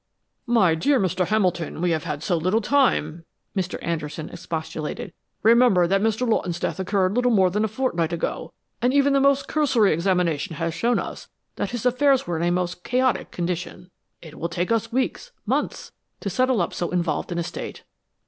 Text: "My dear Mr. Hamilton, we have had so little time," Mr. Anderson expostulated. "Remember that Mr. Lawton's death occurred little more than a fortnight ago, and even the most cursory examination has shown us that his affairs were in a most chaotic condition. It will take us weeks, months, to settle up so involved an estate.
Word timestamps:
"My 0.47 0.73
dear 0.73 0.99
Mr. 0.99 1.27
Hamilton, 1.27 1.79
we 1.79 1.91
have 1.91 2.05
had 2.05 2.23
so 2.23 2.35
little 2.35 2.59
time," 2.59 3.23
Mr. 3.55 3.77
Anderson 3.83 4.31
expostulated. 4.31 5.13
"Remember 5.43 5.85
that 5.85 6.01
Mr. 6.01 6.27
Lawton's 6.27 6.59
death 6.59 6.79
occurred 6.79 7.13
little 7.15 7.29
more 7.29 7.51
than 7.51 7.63
a 7.63 7.67
fortnight 7.67 8.11
ago, 8.11 8.51
and 8.81 8.95
even 8.95 9.13
the 9.13 9.19
most 9.21 9.47
cursory 9.47 9.93
examination 9.93 10.55
has 10.55 10.73
shown 10.73 10.97
us 10.97 11.29
that 11.55 11.69
his 11.69 11.85
affairs 11.85 12.25
were 12.25 12.37
in 12.39 12.43
a 12.47 12.51
most 12.51 12.83
chaotic 12.83 13.29
condition. 13.29 13.91
It 14.23 14.39
will 14.39 14.49
take 14.49 14.71
us 14.71 14.91
weeks, 14.91 15.33
months, 15.45 15.91
to 16.21 16.31
settle 16.31 16.63
up 16.63 16.73
so 16.73 16.89
involved 16.89 17.31
an 17.31 17.37
estate. 17.37 17.83